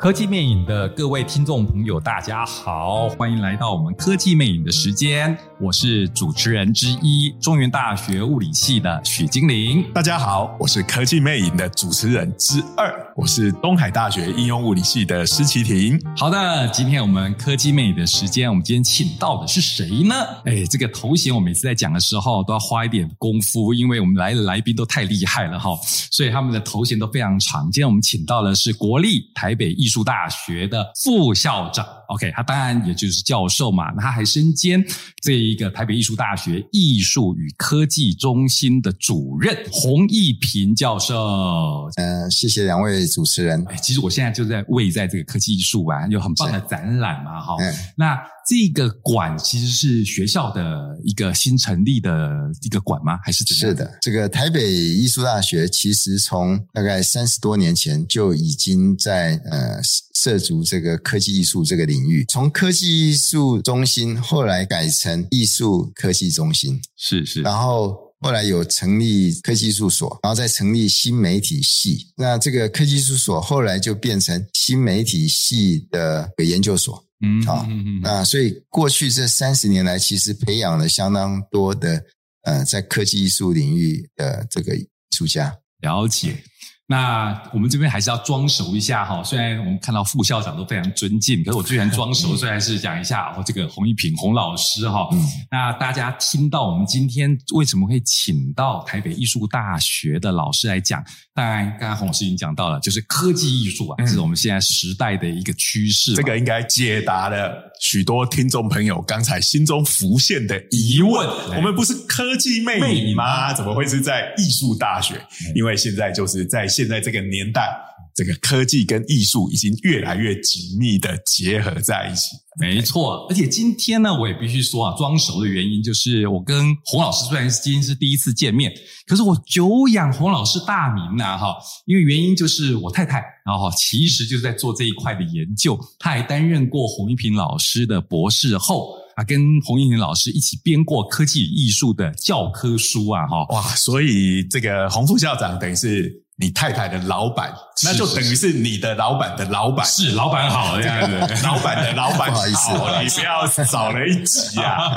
[0.00, 5.36] 科技魅影的各位听众朋友，大家好，欢迎来到我们科技魅影的时间。
[5.60, 9.84] 我是主持人之一，中原大学物理系的许金玲。
[9.92, 16.00] 大家好，我是科技魅影的主持人之二，我是东海大学应用物理系的施奇婷。
[16.16, 20.14] 好的，今天我们科技魅影的时间，我们今天请到的是谁呢？
[20.46, 25.78] 哎，这个头衔我每次在讲的时候都要花一点功夫，因为我们来的来宾都太厉害了哈，
[26.10, 27.64] 所以他们的头衔都非常长。
[27.64, 31.99] 今天我们请到的是国立台北艺术大学的副校长。
[32.14, 34.84] ，OK，他当然也就是教授嘛，那他还身兼
[35.22, 41.90] 这一个台北艺术大学艺术与科技中心的主任洪义平教授。
[41.96, 43.64] 嗯、呃，谢谢两位主持人。
[43.68, 47.56] 哎，其实我现在就在位在这个科技艺术馆，有很棒的展览嘛，哈。
[47.60, 48.18] 嗯，那。
[48.48, 53.16] 这个馆其实是学校的一个新成立的一个馆吗？
[53.22, 53.68] 还是怎样？
[53.68, 59.80] 是的，这个台北艺术大学其实从大概三十多年前就已经在呃
[60.22, 77.02] 涉足这个科技艺术这个领域，从科技艺术中心后来改成艺术科技中心，是是，然后后来有成立科技艺术所，然后再成立新媒体系，那这个科技艺术所后来就变成新媒体系的研究所。
[77.22, 77.66] 嗯，好，
[78.02, 82.02] 那所以过去这三十年来，其实培养了相当多的
[82.42, 85.54] 呃，在科技艺术领域的这个艺术家。
[85.80, 86.44] 了解。
[86.90, 95.08] 那我们这边还是要装熟一下哈，虽然我们看到副校长都非常尊敬，可是我最喜欢装熟，虽然是讲一下哦，这个洪一平洪老师哈。
[95.12, 95.24] 嗯。
[95.52, 101.00] 那大家听到我们今天为什么会请到台北艺术大学的老师来讲？
[101.32, 106.14] 当然，刚刚洪老师已经讲到了，就是科技艺术啊，这是我们现在时代的一个趋势。
[106.14, 111.24] 这个应该解答了许多听众朋友刚才心中浮现的疑问。
[111.56, 113.54] 我们不是科技魅瘾吗？
[113.54, 115.24] 怎么会是在艺术大学？
[115.54, 116.66] 因为现在就是在。
[116.80, 117.70] 现在这个年代，
[118.14, 122.28] 这个科技跟艺术已经越来越紧密的结合在一起。
[122.58, 128.72] 没错，而且今天呢，我也必须说啊，装熟的原因就是我跟洪老师虽然今天是第一次见面，
[129.06, 131.54] 可是我久仰洪老师大名呐，哈，
[131.84, 146.24] 因为原因就是我太太，然后其实就是在做这一块的研究，她还担任过洪一平老师的博士后啊，跟洪一平老师一起编过科技与艺术的教科书啊，哈，哇，所以这个洪副校长等于是。
[146.40, 147.52] 你太太的老板，
[147.84, 152.70] 那就等于是你的老板的老板，是老板好这样子， 老板的老板好，不好意思，
[153.02, 154.92] 你不要少了一级啊。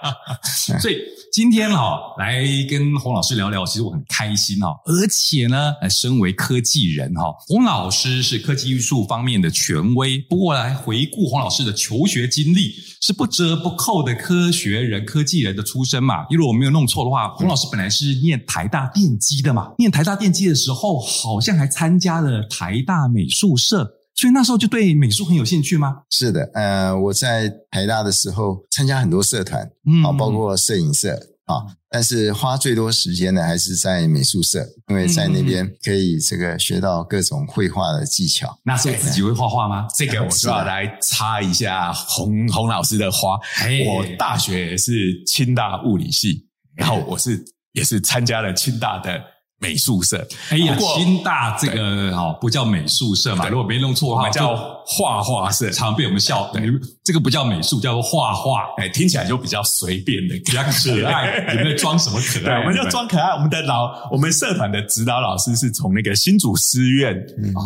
[0.80, 0.98] 所以
[1.32, 10.18] 今天哈来跟洪老师聊聊，其实我很开心哈，而且呢，身为科技人哈，洪老师是科技艺术方面的权威。
[10.28, 16.26] 不过来回顾洪老师的求学经历，是不折不扣的科学人、科技人的出身嘛。
[16.30, 20.76] 因为我没有弄错的话，洪老师本来是念台大电机的嘛，念台大电机的时候。
[20.86, 26.02] 哦，好像还参加了台大美术社，所以那时候就对美术很有兴趣吗？
[26.10, 31.14] 是的，呃，我在台大的时候参加很多社团，嗯，包括摄影社
[31.44, 38.58] 啊，但是花最多时间的还是在美术社，因为在那边可以这个学到各种绘画的技巧。
[38.64, 39.86] 那时候自己会画画吗？
[39.96, 43.38] 这个我就要来插一下洪洪老师的花。
[43.86, 49.20] 我大学也是清大物理系，然后我是也是参加了清大的。
[49.58, 56.50] 美术社，哎呀，新大这个哦不叫美术社嘛，如果没弄错的话，叫画画社，常被我们笑。
[56.52, 56.62] 对，
[57.02, 58.60] 这个不叫美术，叫做画画。
[58.76, 61.54] 哎，听起来就比较随便的，比较可爱。
[61.54, 62.58] 有没有装什么可爱？
[62.60, 63.30] 我们就装可爱。
[63.30, 67.16] 我们的老，我们社团的指导老师是从那个新竹师院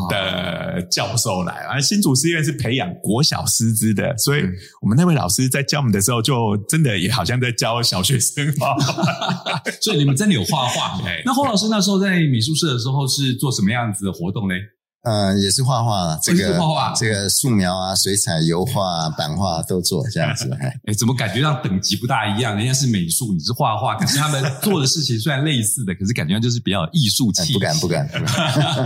[0.08, 4.42] 的教授来，而新竹师院是培养国小师资的，所以
[4.80, 8.76] 我们那位老师在教我们的时候，就真的也好像在教小学生嘛。
[9.82, 11.00] 所以你们真的有画画？
[11.26, 11.80] 那洪老师那。
[11.80, 14.54] 那时候在美术社的时候是做什么样子的活动呢？
[15.02, 20.50] 呃，也是画画，这个画画，这个素描啊、水彩、油画、版画都做这样子。
[20.60, 22.54] 哎，怎么感觉上等级不大一样？
[22.54, 27.54] 人家是美术，你是画画，可是他们 做的事情虽然类似的，可是感觉上就是比较艺术气。
[27.54, 28.06] 不敢，不敢。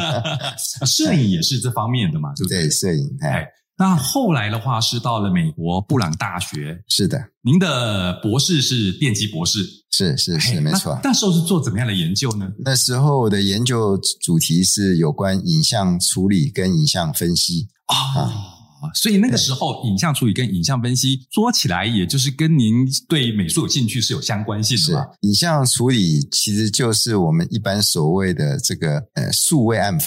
[0.86, 2.62] 摄影也是这方面的嘛，对不对？
[2.62, 3.18] 对，摄影。
[3.20, 3.44] 哎。
[3.76, 7.30] 那后来的话是到了美国布朗大学，是的。
[7.42, 9.58] 您的博士是电机博士，
[9.90, 10.98] 是是是，没错。
[11.02, 12.48] 那时候是做怎么样的研究呢？
[12.64, 18.32] 那时候的研究主题是有关影像处理跟影像分析啊，啊
[18.94, 25.06] 所以那个时候影像处理跟影像分析说起来，也就是跟您对美术有兴趣是有相关性的嘛。
[25.22, 29.98] 影像处理其实就是我们一般所谓的这个呃数位暗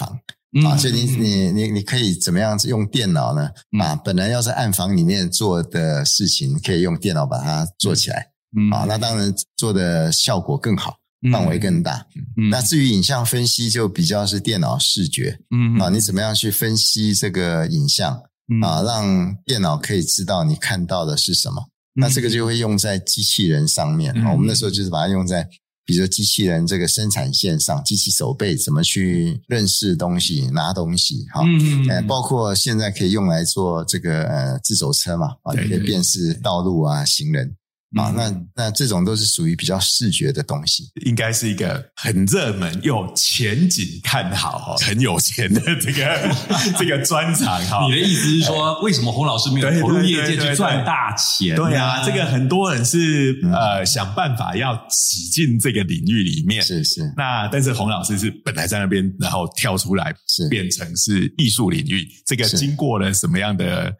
[0.62, 0.72] 房。
[0.72, 3.50] 啊，所以你你你你可以怎么样用电脑呢？
[3.80, 8.30] 啊，本来要在暗房里面做的事情，可以用电脑把它做起来。
[8.72, 10.96] 啊，那当然做的效果更好。
[11.32, 12.06] 范围更大。
[12.36, 15.36] 嗯，那至于影像分析，就比较是电脑视觉。
[15.50, 18.14] 嗯啊，你怎么样去分析这个影像
[18.62, 21.60] 啊，让电脑可以知道你看到的是什么？
[21.94, 24.14] 那这个就会用在机器人上面。
[24.30, 25.48] 我们那时候就是把它用在。
[25.88, 31.40] 比如说机器人这个生产线上，机器手背怎么去认识东西、拿东西，哈，
[31.88, 37.56] 嗯，包括现在可以用来做这个呃自走车嘛，啊，可以辨识道路啊、行人。
[37.96, 46.36] 啊，那那这种都是属于比较视觉的东西，应该是一个很热门又前景看好哈，很有钱的这个
[46.78, 47.86] 这个专场哈。
[47.86, 51.56] 你的意思是说，为什么洪老师没有投入业界去赚大钱？
[51.56, 57.00] 对啊，这个很多人是呃想办法要挤进这个领域里面，是是。
[57.16, 63.90] 那但是洪老师是本来在那边，然后跳出来，是变成是艺术领域，这个经过了什么样的？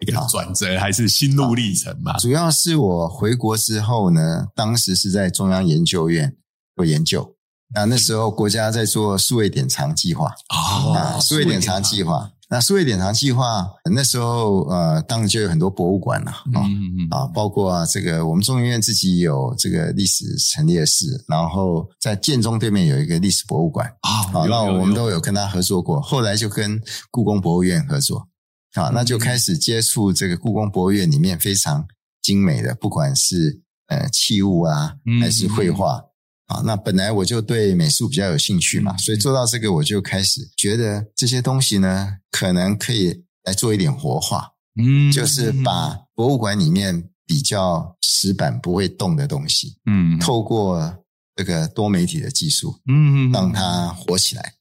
[0.00, 2.16] 一个转折还是心路历程嘛？
[2.18, 6.36] 主要是我回国之后呢，当时是在中央研究院
[6.76, 7.34] 做研究。
[7.74, 12.30] 那那时候国家在做数位典藏计划啊，数位典藏计划。
[12.50, 16.64] 那数位典藏计划那时候呃，当然就有很多博物馆了啊
[17.10, 26.80] 啊，包括啊这个我们中研院自己有这个历史陈列室，然后在建中对面有一个历史博物馆啊，好，那我们都有跟他合作过，后来就跟
[27.10, 28.26] 故宫博物院合作。
[28.74, 31.88] 啊，那就开始接触这个故宫博物院里面非常
[32.22, 36.04] 精美的，不管是呃器物啊，还是绘画
[36.46, 36.60] 啊。
[36.64, 51.04] 那本来我就对美术比较有兴趣嘛，所以做到这个，我就开始觉得这些东西呢，可能可以来做一点活化，嗯，就是把博物馆里面比较死板不会动的东西，嗯，透过
[51.34, 54.52] 这个多媒体的技术，嗯，让它活起来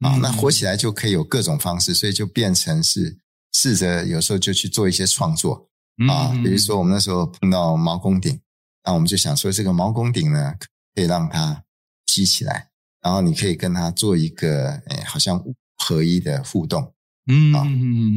[0.00, 0.16] 啊。
[0.20, 3.21] 那活起来就可以有各种方式，所以就变成是。
[3.52, 5.68] 试着有时候就去做一些创作
[6.08, 8.40] 啊，比如说我们那时候碰到毛公鼎，
[8.84, 10.54] 那我们就想说这个毛公鼎呢，
[10.94, 11.62] 可以让它
[12.06, 12.70] 吸起来，
[13.02, 15.42] 然后你可以跟它做一个诶，好像
[15.76, 16.94] 合一的互动，
[17.26, 17.62] 嗯啊，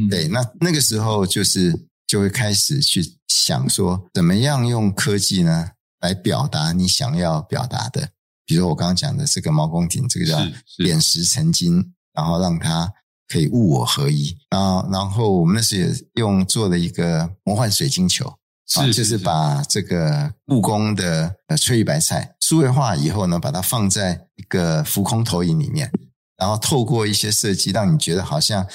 [0.08, 8.08] 对，那那个时候就是就会开始去想说，怎么样用科技呢来表达你想要表达的，
[8.46, 10.38] 比如说我刚刚讲的这个毛公鼎，这个叫
[10.78, 12.90] 点石成金，然后让它。
[13.28, 14.36] 可以物我合一。
[14.50, 18.32] 啊，然后我们那时也用做了一个魔幻水晶球，
[18.66, 19.18] 是，是，是，就是。
[19.18, 25.90] 把这个故宫的呃翠玉白菜数位化以后呢，把它放在一个浮空投影里面，
[26.36, 28.66] 然后透过一些设计，让你觉得好像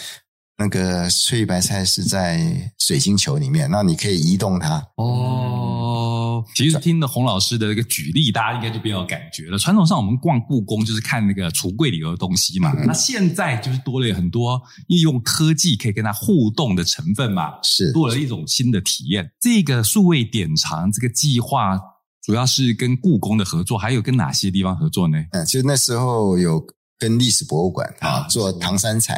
[0.57, 4.85] 那个翠玉白菜是在水晶球里面，那你可以移动它。
[4.97, 6.20] 哦。
[6.55, 9.57] 其实听了洪老师的一个举例，大家应该就比较有感觉了。
[9.57, 19.31] 传统上我们逛故宫就是看那个橱柜里的东西嘛，那现在就是多了很多利用科技可以跟它互动的成分嘛，是多了一种新的体验。
[19.39, 21.79] 这个数位典藏这个计划
[22.23, 25.17] 主要是跟故宫的合作，还有跟哪些地方合作呢？
[25.31, 26.63] 嗯，其实那时候有
[26.99, 29.15] 跟历史博物馆啊做唐三彩，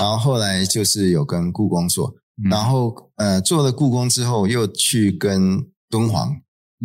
[0.00, 2.14] 然后后来就是有跟故宫做，
[2.50, 6.34] 然后呃做了故宫之后，又去跟敦煌。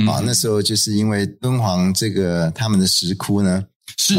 [0.07, 3.63] 啊，那时候就是因为敦煌这个他们的石窟呢，
[3.97, 4.15] 是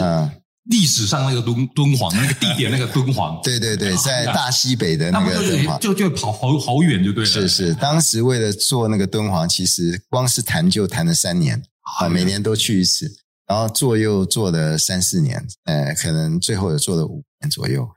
[0.71, 7.31] 历史上那个敦敦煌那个地点那个敦煌，对 对对，在大西北的那个敦煌，就就跑好好远就对了。
[7.31, 11.61] 是是，当时为了做那个敦煌，其实光是谈就谈了三年，
[11.99, 13.11] 啊，每年都去一次，
[13.47, 17.89] 然后做又做了三四年，呃，可能最后也做了五年左右。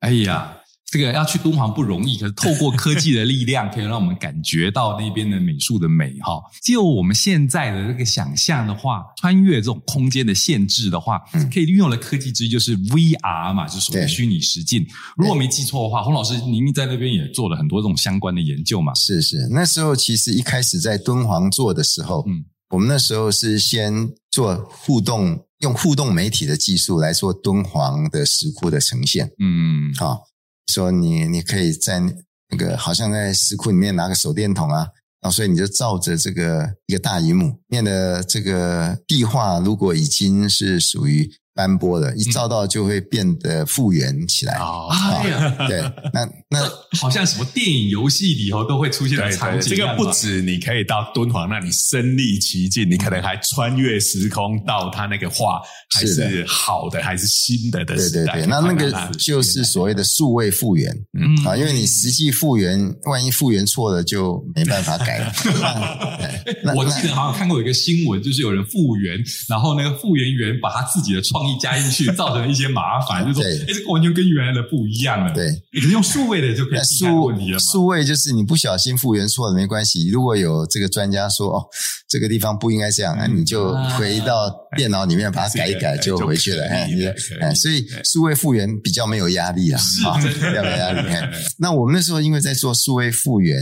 [0.00, 0.56] 哎呀。
[0.90, 6.42] 这个要去敦煌不容易，可是透过科技的力量， 可以让我们感觉到那边的美术的美哈。
[6.62, 11.20] 就我们现在的这个想象的话，穿越这种空间的限制的话，
[11.52, 14.84] 可以运用的科技之一就是 VR 嘛，就是所谓虚拟实境。
[15.16, 18.92] 如果没记错的话，洪老师您在那边也做了很多这种相关的研究嘛？
[18.94, 30.29] 是是，那时候其实一开始在敦煌做的时候，嗯，我们那时候是先做互动，用互动媒体的技术来做敦煌的石窟的呈现，嗯，好。
[30.70, 32.00] 说你你可以在
[32.50, 34.86] 那个好像在石窟里面拿个手电筒啊，
[35.20, 41.30] 然后所以你就照着这个一个大荧幕面的这个壁画，如果已经是属于。
[41.54, 44.54] 斑驳的，一照到就会变得复原起来。
[44.58, 45.80] 哦，哎呀，对，
[46.12, 49.68] 那那 好像什么电影、游戏里头都会出现的场景。
[49.68, 55.60] 这个不止你可以到敦煌那里身历其境，你可能还穿越时空到他那个画，
[55.94, 58.32] 还是好的，还是新的的时代。
[58.34, 60.90] 对对对，那那个就是所谓的数位复原。
[61.18, 65.32] 嗯啊，因为你实际复原，万一复原错了，就没办法改了。
[66.76, 71.60] 我记得好像看过一个新闻，就是有人复原，然后那个复原员把他自己的创意。
[71.60, 75.30] 加进去造成一些麻烦，就是说，哎，这个完全跟原来的不一样了。
[75.34, 81.66] 对，你用数位的就可以数数位就是你不小心复原错了没关系，如果有这个专家说哦，
[82.08, 86.64] 这个地方不应该这样，那你就回到电脑里面把它改一改就回去了。
[86.64, 86.90] 哎，
[87.42, 91.00] 哎，所以数位复原比较没有压力啊，好，比较没有压力。
[91.58, 93.60] 那我们那时候因为在做数位复原，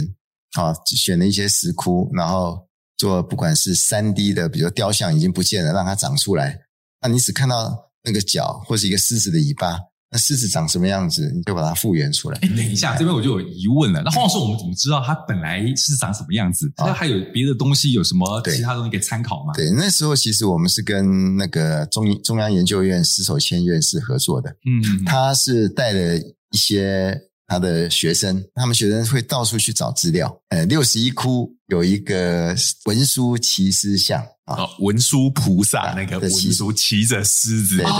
[0.57, 6.59] 啊，选了一些石窟，然后做不管是三 D 的，比如雕像已经不见了，让它长出来，
[7.03, 7.85] 那你只看到。
[8.05, 9.77] 那个脚或是一个狮子的尾巴，
[10.11, 12.39] 那狮子长什么样子，你就把它复原出来。
[12.41, 14.01] 哎，等一下，这边我就有疑问了。
[14.03, 16.73] 那黄老师，我们怎么知道它本来是长什么样子？
[16.77, 19.53] 它还有别的东西，有什么其他东西可以参考吗？
[19.53, 24.49] 对，那时候其实我们是跟那个中中央研究院施守谦院士合作的。
[24.65, 30.41] 嗯，他是带了一些他的学生，他们学生会到处去找资料。
[30.51, 34.25] 呃，六十一窟有一个文殊骑狮像。
[34.49, 37.93] 哦，文殊菩萨那个文殊骑着狮子，对对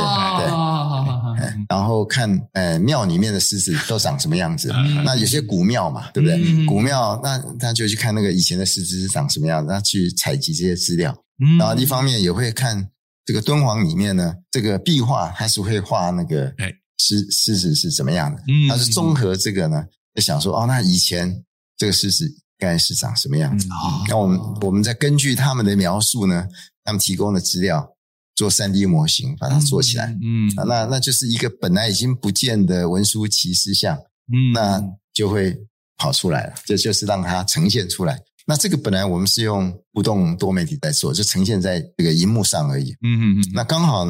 [1.37, 4.73] 对，然后看呃庙里面的狮子都长什么样子？
[5.05, 6.65] 那有些古庙嘛，对不对？
[6.65, 11.15] 古庙那他就去看那个以前的狮子是长什么样子，他去采集这些资料。
[11.59, 12.89] 然后一方面也会看
[13.27, 16.51] 这个敦煌里面呢，这个壁画还是会画那个
[16.99, 18.43] 狮狮子是怎么样的？
[18.69, 21.45] 他是综合这个呢，就想说哦，那以前
[21.77, 22.37] 这个狮子。
[22.61, 23.69] 该是长什么样子？
[24.09, 26.45] 那我们我们再根据他们的描述呢，
[26.83, 27.89] 他们提供的资料
[28.35, 30.07] 做三 D 模型，把它做起来。
[30.21, 33.97] 嗯，那那就是一个本来已经不见的文殊骑狮像，
[34.33, 34.83] 嗯，那
[35.15, 35.57] 就会
[35.99, 36.55] 跑出来了。
[36.65, 38.19] 这就是让它呈现出来。
[38.45, 42.91] 那这个本来我们是用互动多媒体在做，就呈现在这个荧幕上而已。
[43.05, 43.51] 嗯嗯嗯。
[43.55, 44.05] 那刚好。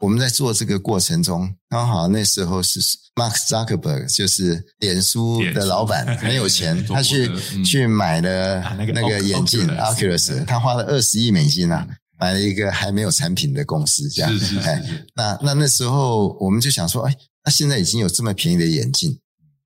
[0.00, 2.80] 我们在做这个过程中，刚好那时候是
[3.14, 7.30] Mark Zuckerberg，就是脸书的老板， 很有钱，他去
[7.64, 11.86] 去买了那个眼镜 Oculus，他花了二十亿美金啊，
[12.18, 14.30] 买了一个还没有产品的公司，这样。
[14.64, 14.82] 哎，
[15.14, 19.18] 那那那时候我们就想说，哎，那现在已经有这么便宜的眼镜，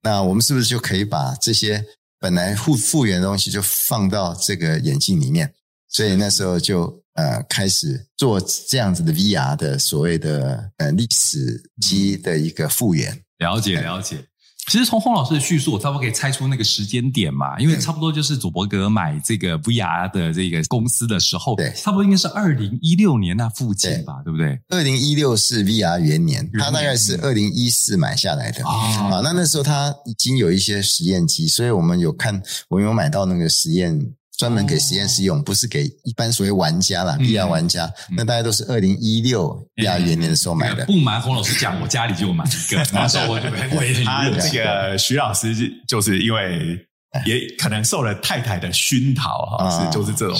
[0.02, 1.84] 那我们是不是就可以把这些
[2.20, 5.52] 本来复复原的东西就放到这个眼镜里面？
[5.88, 7.02] 所以那时候就。
[7.18, 14.24] 呃，开始做这样子的 VR 的所谓的呃历史机的一个复原，了解了解。
[14.70, 24.60] 其实从洪老师的叙述，我差不多可以猜出那个时间点嘛，因为差不多就是祖伯格买这个 VR 的这个公司的时候，对，差不多应该是二零一六年那附近吧，对，对不对？
[24.68, 29.20] 二零一六是 VR 元年，他大概是二零一四买下来的啊。
[29.24, 33.98] 那那时候他已经有一些实验机，所以我们有看，我们有买到那个实验。
[34.38, 37.92] 专门给实验室用，不是给一般所谓玩家啦，VR 玩家。
[38.16, 40.86] 那大家都是二零一六 VR 元年的时候买的。
[40.86, 45.52] 不瞒洪老师讲，我家里就有买一个，那时候我就 我也他这个徐老师
[45.88, 46.78] 就是因为
[47.26, 50.38] 也可能受了太太的熏陶哈，是就是这种。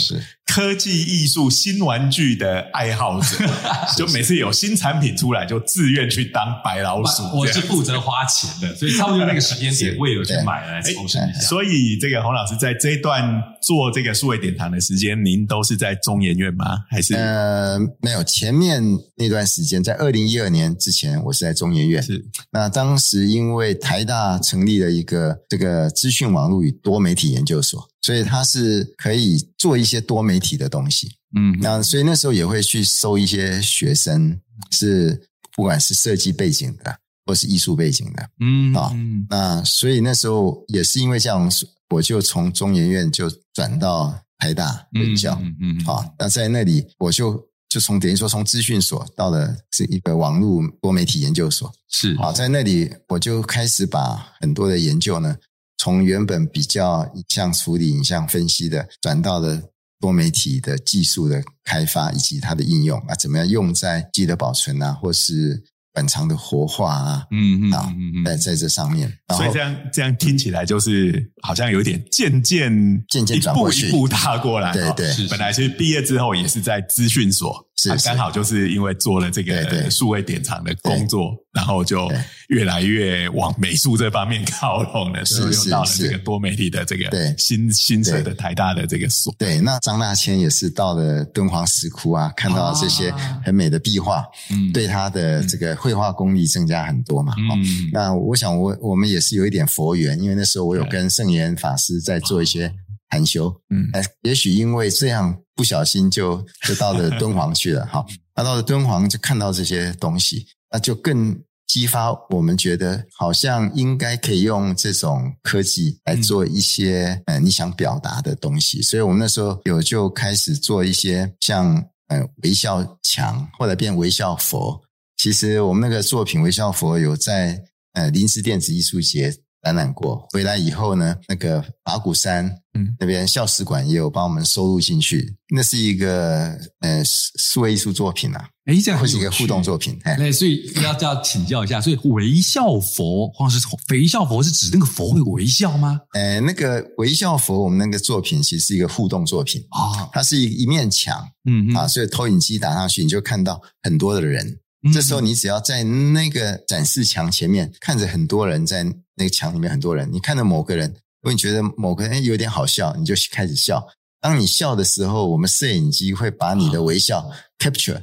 [0.49, 3.37] 科技艺术新玩具的爱好者，
[3.97, 7.23] 就每次有新产品出来，就自愿去当白老鼠。
[7.37, 11.41] 我是负责花钱的，所以差不多那个时间点，我也有去买来重生一下。
[11.41, 13.23] 所以，这个洪老师在这一段
[13.63, 16.85] 做这个数位典藏的时间，您都是在中研院吗？
[16.91, 18.25] 还是呃，没有。
[18.25, 18.83] 前面
[19.17, 22.03] 那段时间，在二零一二年之前，我是在中研院。
[22.03, 22.25] 是。
[22.51, 27.89] 那当时因为台大成立了一个这个资讯网络与多媒体研究所。
[28.09, 38.97] 所以他是可以做一些多媒体的东西，嗯，那所以那时候也会去收一些学生，是不管是设计背景的，或是艺术背景的，嗯啊，
[39.29, 41.53] 那所以那时候也是因为这样，
[41.91, 52.15] 我就从中研院就转到台大任教，嗯嗯，啊，那在那里我就就从等于说从资讯所到了这一个网络多媒体研究所，是。
[52.15, 55.37] 啊，在那里我就开始把很多的研究呢。
[55.79, 59.63] 从原本比较影像处理、影像分析的，转到了
[60.01, 67.93] 多媒体的技术的开发以及它的应用啊，怎么样用在记忆的保存啊，或是本藏的活化啊，嗯嗯啊，
[68.25, 72.71] 在在这上面，所以这样这样听起来就是好像有点渐渐
[73.09, 77.68] 渐渐一步一步踏过来，对对，本来其实毕业之后也是在资讯所。
[77.81, 82.11] 是，刚好就是因为做了这个数位典藏的工作，然后就
[82.49, 87.33] 越来越往美术这方面靠拢了，所以又到了这个多媒体的这个对。
[87.39, 89.33] 新新设的台大的这个所。
[89.39, 93.13] 对，那张大千也是到了敦煌石窟啊，看到这些
[93.45, 97.33] 很美的壁画，嗯，对他的这个绘画功力增加很多嘛。
[97.39, 102.75] 嗯，那我想我我们也是有一点佛缘，因为那时候我有跟圣严法师在做一些。
[103.11, 103.89] 禅修，嗯，
[104.21, 111.37] 也许因为这样不小心就就到了敦煌去了，哈，那到了敦煌就看到这些东西，那就更
[111.67, 121.75] 激发我们觉得好像应该可以用这种科技来做一些呃你想表达的东西，所以我们那时候有就开始做一些像
[122.07, 124.81] 呃微笑墙，后来变微笑佛。
[125.17, 127.61] 其实我们那个作品微笑佛有在
[127.95, 129.35] 呃临时电子艺术节。
[129.69, 135.37] 展览过，回来以后呢，那个法鼓山嗯那边校史馆也有帮我们收录进去。
[135.51, 139.99] 那是一个呃数位艺术作品啊，哎这样会是一个互动作品。
[140.05, 146.01] 哎，所以要要请教一下，所以微笑佛或者是微笑佛是指那个佛会微笑吗？
[146.15, 154.61] 呃，那个微笑佛，我们那个作品其实是一个互动作品啊，哦、它是一一面墙，嗯啊，所以投影机打上去，你就看到很多的人。
[154.87, 158.87] 嗯、这时候你只要在那个展示墙前面看着很多人，在
[159.19, 160.89] 那个墙里面很多人，你看到某个人，
[161.21, 163.87] 如果你觉得某个人有点好笑，你就开始笑。
[164.21, 168.03] 当你笑的时候，我们摄影机会把你的微笑 capture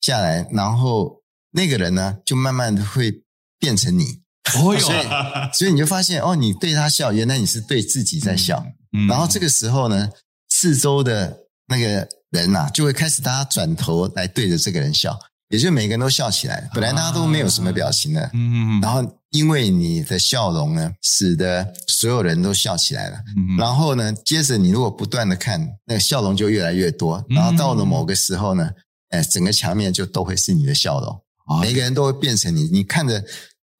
[0.00, 3.22] 下来，然后那个人呢，就慢慢的会
[3.58, 4.22] 变成你。
[4.56, 4.80] 哦以
[5.54, 8.64] 所以你就发现哦，你对他笑，原来你是对自己在笑。
[8.92, 10.10] 嗯，然后这个时候呢，
[10.48, 15.18] 四周的那个人呐、啊，就会开始大家转头来对着这个人笑。
[15.48, 28.70] 也就每个人都笑起来，本来大家都没有什么表情的，嗯，然后因为你的笑容呢，使得所有人都笑起来了，嗯，然后呢，接着你如果不断的看，那个笑容就越来越多，然后到了某个时候呢，
[29.08, 33.24] 哎，整个墙面就都会是你的笑容，每个人都会变成你，你看着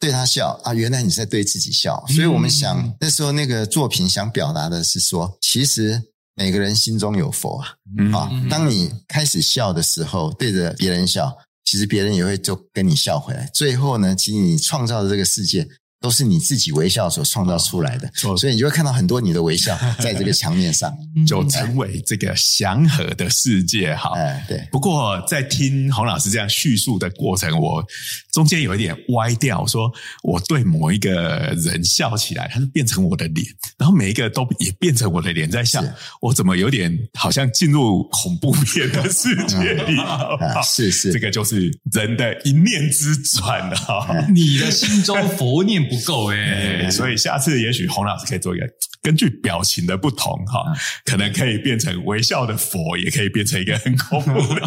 [0.01, 6.03] 对他笑啊，原来你在对自己笑，所以我们想那时候那个作品想表达的是说，其实
[6.35, 7.69] 每个人心中有佛啊，
[8.15, 11.37] 啊，当你开始笑的时候，对着别人笑。
[11.65, 13.51] 其实别人也会就跟你笑回来。
[13.55, 15.69] 最后呢，其实你创造的这个世界。
[16.03, 20.93] 都是你自己微笑所创造出来的，哦、所以你就会看到很多你的微笑 在这个墙面上，
[21.25, 23.95] 就成为这个祥和的世界。
[23.95, 24.69] 哈，哎，对。
[24.73, 27.87] 不过在听洪老师这样叙述的过程，我
[28.33, 29.89] 中间有一点歪掉，说
[30.25, 33.47] 我对某一个人笑起来，他就变成我的脸，
[33.79, 35.81] 然后每一个都也变成我的脸在笑，
[36.21, 39.97] 我怎么有点好像进入恐怖片的世界里？
[40.67, 45.92] 是是，这个就是人的一念之转哈，嗯、你的心中佛念。
[45.93, 48.67] 不够哎，所以下次也许洪老师可以做一个，
[49.03, 50.65] 根据表情的不同哈，
[51.05, 54.61] 可能可以变成微笑的佛，也可以变成一个很恐怖的。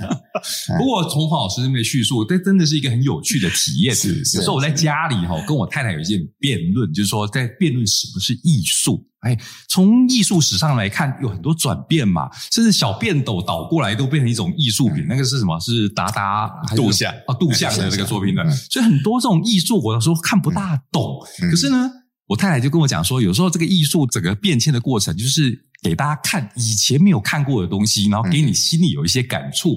[0.78, 3.94] 不过从洪老师那边叙述，这真的是一个很有趣的体验。
[3.94, 9.06] 是，是，有时候我在家里哈，跟我太太有一件辩论，就是说在辩论什么是艺术。
[9.24, 9.36] 哎，
[9.68, 15.04] 从艺术史上来看，有很多转变嘛，甚至小便斗倒过来都变成一种艺术品。
[15.08, 15.58] 那个是什么？
[15.58, 18.48] 是达达杜象啊，杜象的这个作品的。
[18.70, 21.18] 所以很多这种艺术，我有时候看不大懂。
[21.50, 21.90] 可是呢，
[22.26, 29.74] 我太太就跟我讲说，有时候这个艺术整个变迁的过程，就是给大家看以前没有看过的东西，然后给你心里有一些感触。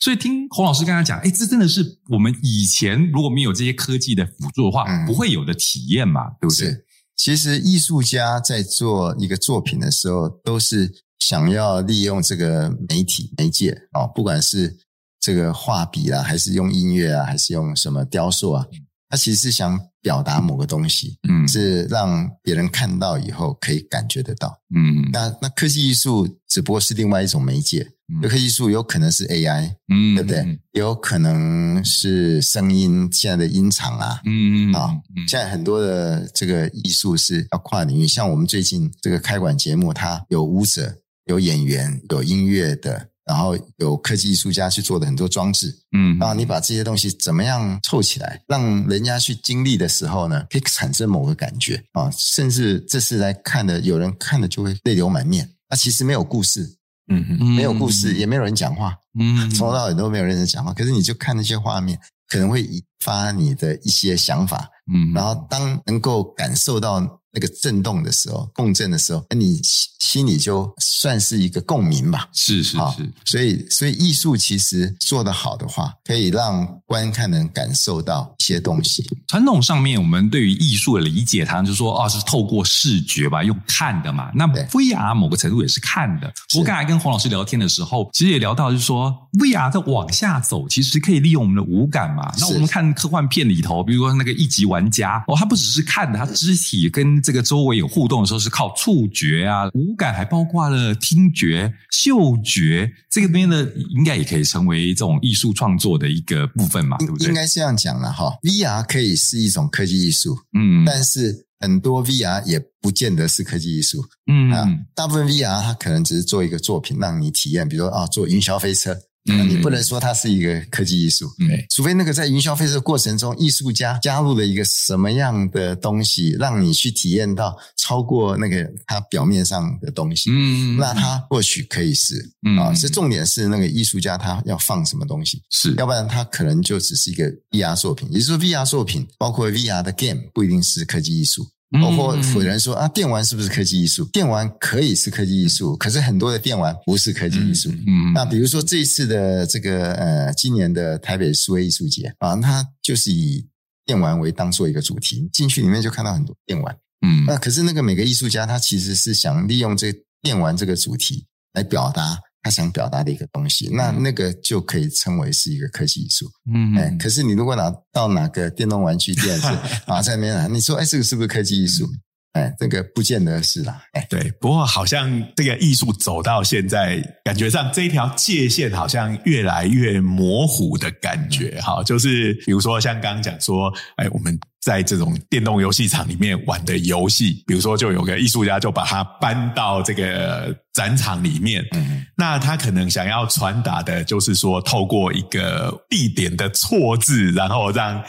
[0.00, 6.74] 所以听洪老师刚才讲，哎，这真的是我们以前如果没有这些科技的辅助的话，不会有的体验嘛，对不对？
[7.22, 14.74] 其实艺术家在做一个作品的时候，都是想要利用这个媒体媒介啊，不管是
[15.20, 18.64] 这个画笔啊，还是用音乐啊，还是用什么雕塑啊，
[19.10, 27.86] 他其实是想表达某个东西，嗯，是让别人看到以后可以感觉得到，嗯，那那科技艺术只不过是另外一种媒介。
[28.12, 28.28] 嗯。
[28.28, 30.58] 科技艺术有可能是 AI，嗯，对不对？
[30.72, 34.74] 有可能是声音，现在的音场啊，嗯嗯。
[34.74, 34.90] 啊，
[35.28, 56.76] 现在很多的这个艺术是要跨领域，像我们最近这个开馆节目，它有舞者、有演员、有音乐的，然后有科技艺术家去做的很多装置，嗯，然后你把这些东西怎么样凑起来，让人家去经历的时候呢，可以产生某个感觉啊，甚至这次来看的，有人看了就会泪流满面，那其实没有故事。
[57.12, 60.72] 嗯哼，没有故事，也没有人讲话，嗯，从头到尾都没有人讲话。
[60.72, 61.96] 可是你就看那些画面，
[62.28, 69.60] 可能会引发你的一些想法，嗯，然后当能够感受到那个震动的时候，共振的时候，你。
[70.00, 79.06] 心里就算是一个共鸣吧，是是是，所以所以艺术其实做得好的话，可以让观看人感受到一些东西。
[79.28, 84.32] 传统上面，我们对于艺术的理解，常常就说哦，是透过视觉吧，用看的嘛。
[84.34, 86.32] 那 VR 某个程度也是看的。
[86.50, 92.32] 不过刚才跟洪老师聊天的时候，其实也聊到，就是说 VR 在往下走，其实可以利用我们的五感嘛。
[92.40, 99.94] 那我们看科幻片里头，比如说那个一级玩家哦，他不只是看的，他肢体跟这个周围有互动的时候，是靠触觉啊五。
[100.00, 107.28] 感还包括了听觉、嗅觉，这个边呢，应该也可以成为这种艺术创作的一个部分嘛，对不对？
[107.28, 118.96] 应该这样讲了哈，VR 可以是一种科技艺术，嗯，但是很多 VR 也不见得是科技艺术，嗯啊，大部分 VR 它可能只是做一个作品让你体验，比如说啊，坐云霄飞车。
[119.28, 132.14] 嗯，你不能说它是一个科技艺术，嗯，除非那个在云霄飞车过程中，艺术家加入了一个什么样的东西，让你去体验到超过那个它表面上的东西，嗯，那它或许可以是，
[132.46, 141.46] 嗯，啊，是重点是那个艺术家他要放什么东西，是，要不然他可能就只是一个 VR 作品，也就是说 VR 作品包括 VR 的 game 不一定是科技艺术。
[141.80, 144.04] 包括有人说啊，电玩是不是科技艺术？
[144.06, 147.70] 电玩可以是科技艺术，可是很多的电玩不是科技艺术。
[147.70, 153.46] 嗯，那比如说这一次的这个呃，今年的台北数位艺术节啊，它就是以
[153.86, 156.76] 电玩为当做一个主题，进去里面就看到很多电玩。
[157.06, 162.18] 嗯，那可是那个每个艺术家他其实是想利用这电玩这个主题来表达。
[162.42, 166.26] 他想表达的一个东西，那那个就可以称为是一个科技艺术。
[166.52, 169.46] 嗯，哎，可是你如果拿到哪个电动玩具店是
[169.86, 171.86] 啊，在那边啊，你说哎，这个是不是科技艺术？
[172.32, 173.82] 哎，这个不见得是啦。
[173.92, 181.60] 哎，对，不过好像这个艺术走到现在，感觉上这一条界限好像越来越模糊的感觉。
[181.60, 184.38] 哈，就是比如说像刚刚讲说，哎，我们。
[184.60, 191.64] 在这种电动游戏场里面玩的游戏，比如说，就有个艺术家就把它搬到这个展场里面。
[191.72, 198.02] 嗯，那他可能想要传达的就是说，透过一个地点的错字，然后让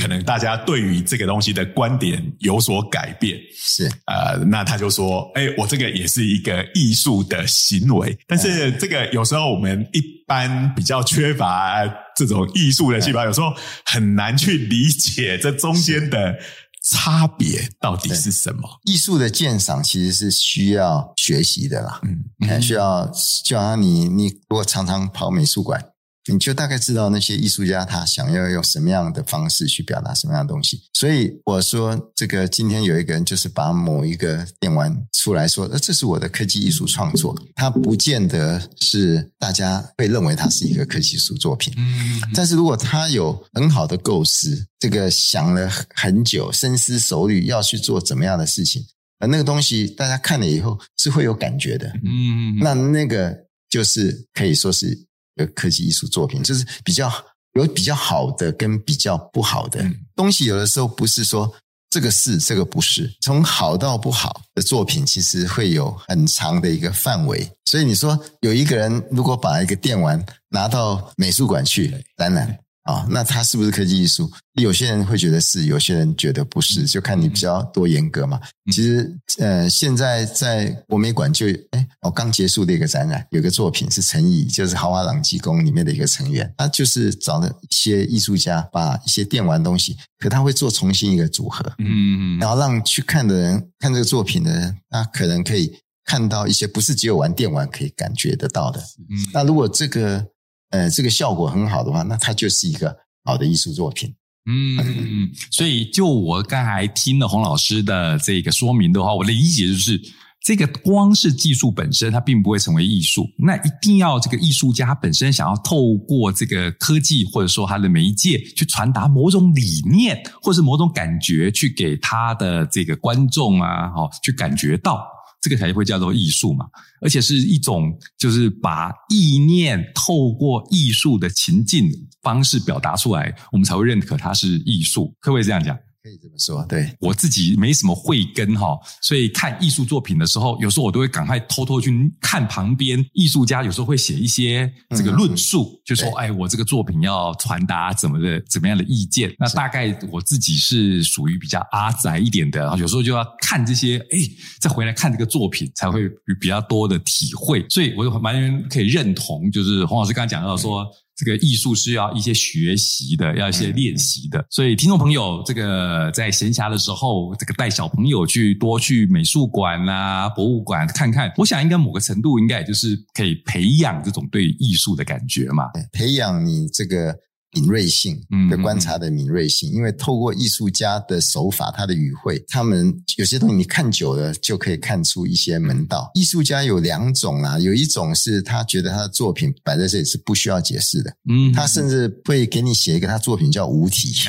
[0.00, 3.38] 可能大家对于这个东西的观点有所改变。
[3.54, 8.16] 是，呃，那他就说，哎，我这个也是一个艺术的行为。
[8.26, 11.86] 但是这个有时候我们一般比较缺乏。
[12.26, 13.52] 这种艺术的细胞有时候
[13.84, 16.38] 很难去理解这中间的
[16.82, 18.80] 差别到底是什么。
[18.84, 22.00] 艺术的鉴赏其实是需要学习的啦，
[22.40, 23.10] 嗯，需要
[23.44, 25.82] 就好像你你如果常常跑美术馆。
[26.32, 30.80] 你就大概知道那些艺术家他想要用什么样的方式去表达什么样的东西。
[30.92, 41.72] 所以我说，这个今天有一个人就是把某一个电玩出来说，呃，这是我的科技艺术创作，他不见得是大家会认为他是一个科技艺术作品。
[41.76, 48.84] 嗯，但是如果他有很好的构思，这个想了很久，深思熟虑要去做怎么样的事情，
[49.18, 51.88] 而那个东西大家看了以后是会有感觉的。
[52.04, 53.36] 嗯，那那个
[53.68, 55.07] 就是可以说是。
[55.38, 57.10] 的科技艺术作品，就是比较
[57.54, 59.82] 有比较好的跟比较不好的
[60.14, 60.44] 东西。
[60.44, 61.50] 有的时候不是说
[61.88, 67.50] 这个是这个不是，从好到不好的作品，其实会有很长的一个范围。
[67.64, 72.58] 所以你说有一个人如果把一个电玩拿到美术馆去展览。
[72.88, 74.30] 啊、哦，那它是不是科技艺术？
[74.54, 78.40] 有些人会觉得是，有些人觉得不是，就看你比较多严格嘛。
[78.72, 98.80] 其实，呃，现在在国美馆就，哎，我刚结束的一个展览，有个作品是陈怡，就是豪华朗机宫里面的一个成员，他就是找了一些艺术家，把一些电玩东西，可他会做重新一个组合，嗯，然后让去看的人看这个作品的人，他可能可以看到一些不是只有玩电玩可以感觉得到的。
[98.80, 100.26] 嗯，那如果这个。
[100.70, 104.14] 呃，这个效果很好的话，那它就是一个好的艺术作品。
[104.50, 110.00] 嗯嗯， 所以就我刚才听了洪老师的这个说明的话，我的理解就是，
[110.42, 113.26] 这个光是技术本身，它并不会成为艺术。
[113.38, 125.06] 那一定要这个艺术家本身想要透过这个科技或者说他的媒介去传达某种理念，或是某种感觉，去给他的这个观众啊，好去感觉到。
[125.40, 126.66] 这个才会叫做艺术嘛，
[127.00, 131.88] 而且是一种就是把意念透过艺术的情境
[132.22, 135.14] 方式表达出来，我们才会认可它是艺术。
[135.20, 135.78] 可不可以这样讲？
[136.08, 136.90] 可以这么说，对。
[137.00, 154.18] 我自己没什么慧根哈，所以看艺术作品的时候，有时候我都会赶快偷偷去看旁边艺术家，有时候会写一些这个论述，嗯、就说：“哎，我这个作品要传达怎么的怎么样的意见。”那大概我自己是属于比较阿宅一点的，有时候就要看这些，哎，
[154.60, 156.08] 再回来看这个作品，才会
[156.40, 157.66] 比较多的体会。
[157.68, 160.82] 所以我就完全可以认同，就是洪老师刚才讲到说。
[160.82, 164.46] 嗯这个艺术是要一些学习的，要一些练习的。
[164.48, 175.64] 所以，听众朋友，这个在闲暇的时候，这个带小朋友去多去美术馆啊、博物馆看看，我想应该某个程度，应该也就是可以培养这种对艺术的感觉嘛。
[175.92, 177.12] 培养你这个。
[177.52, 186.10] 敏锐性的观察的敏锐性，因为透过艺术家的手法，他的语汇，他们有些东西你看久了就可以看出一些门道。
[186.14, 194.12] 艺术家有两种啦，有一种是他觉得他的作品摆在这里是不需要解释的，嗯，他甚至会给你写一个他作品叫无题，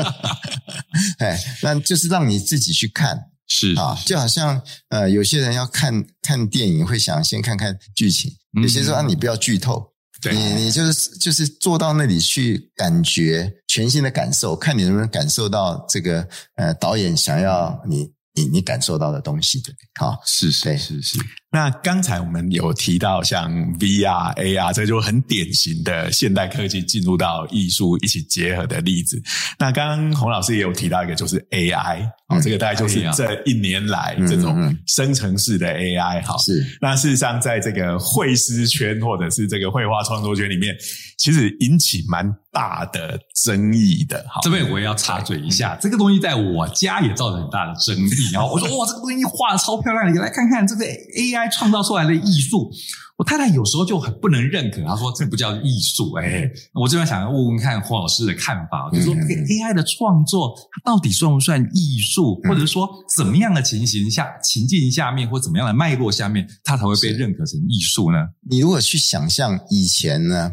[1.20, 8.30] 哎，那就是让你自己去看，是啊，就好像呃，有些人要看看电影会想先看看剧情，
[8.60, 9.89] 有些说啊，你不要剧透。
[10.20, 19.62] 对你你就是就是坐到那里去感觉全新的感受，看你能不能感受到这个呃导演想要你你你感受到的东西。
[19.98, 21.18] 好，是是是是。
[21.52, 29.20] 那刚才我们有提到像 VR、AR，这就很典型的现代科技进入到艺术一起结合的例子。
[29.58, 36.64] 那刚刚洪老师也有提到一个，就是 AI，啊、嗯，这个大概就是这一年来这种生成式的 AI，好，是。
[36.80, 40.72] 那事实上，在这个绘师圈或者是这个绘画创作圈里面，
[41.18, 44.24] 其实引起蛮大的争议的。
[44.28, 48.30] 好，这边我也要插嘴一下，这个东西在我家也造成很大的争议。
[48.32, 51.39] 然后我说，哇，这个东西画的超漂亮，你来看看这个 AI。
[51.48, 52.70] 创造出来的艺术，
[53.16, 54.82] 我太太有时候就很不能认可。
[54.82, 62.40] 她说：“这不叫艺术。”哎，我这边想要问问看洪老师的看法，就是说这个 AI 的创作，它到底算不算艺术？
[62.48, 68.18] 或者说怎么样的情形下、情境下面，或怎么样的脉络下面，它才会被认可成艺术呢？
[68.48, 70.52] 你如果去想象以前呢，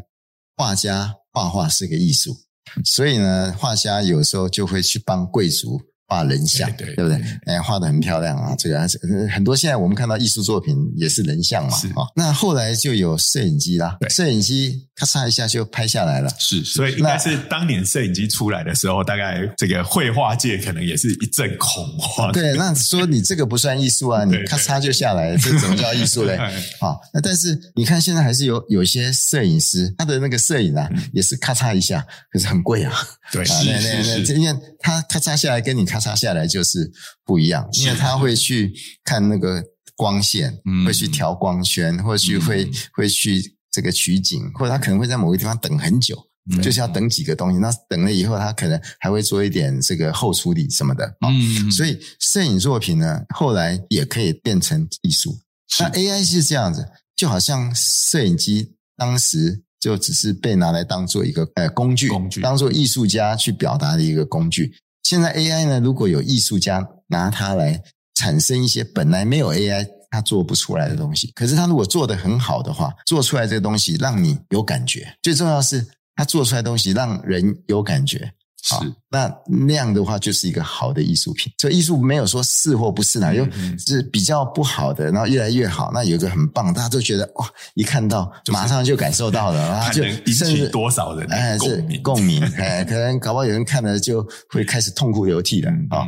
[0.55, 2.35] 画家画画是个艺术，
[2.83, 5.81] 所以呢，画家有时候就会去帮贵族。
[6.07, 7.21] 画人像，对，对，对不对？
[7.45, 8.55] 哎，画的很漂亮啊！
[8.57, 8.97] 这个还是
[9.29, 9.53] 很多。
[9.53, 12.07] 现在我们看到艺术作品也是人像嘛，是啊。
[12.15, 16.29] 那后来就有摄影机啦，对，摄影机咔嚓一下就拍下来了。
[16.39, 22.31] 是，所以应该是当年摄影机出来的时候，大概这个绘画界可能也是一阵恐慌。
[22.31, 26.37] 对，那说你这个不算艺术啊， 你咔嚓就下来了，这怎么叫艺术嘞？
[26.79, 32.93] 好， 那但是你看现在还是有有些摄影师，他的那个摄影啊，也是咔嚓一下，可是很贵啊。
[33.29, 36.07] 对，是是是，因为他咔嚓下来跟你咔。
[36.07, 36.89] 擦下来就是
[37.25, 39.61] 不一样，因为他会去看那个
[39.97, 46.15] 光线，嗯、会去调光圈，或许会、嗯、会去这个取景，或者他可能会在某个地方等很久，
[46.49, 47.57] 嗯、就是要等几个东西。
[47.59, 51.17] 那等了以后，他可能还会做一点这个后处理什么的。
[51.27, 55.37] 嗯，所以摄影作品呢，后来也可以变成艺术。
[55.79, 64.73] 那 AI 是这样子，就好像摄影机当时就只是被拿来当做一个呃工具，工具当做艺术家去表达的一个工具。
[65.07, 67.81] 现在 AI 呢，如果有艺术家拿它来
[68.15, 78.29] 产生一些本来没有 AI 它做不出来的东西，可是它如果做得很好的话，做出来这个东西让你有感觉，最重要是它做出来东西让人有感觉。
[78.63, 79.31] 好，那
[79.67, 81.53] 那样的话就是一个好的艺术品。
[81.57, 85.91] 所以艺术没有说是或不是呢，又是比较不好的，然后越来越好。
[85.93, 96.05] 那有一个很棒，大家都觉得哇，一看到马上就感受到了， 然后就甚至多少人哎是共鸣哎， 可能搞不好有人看了就会开始痛哭流涕的啊。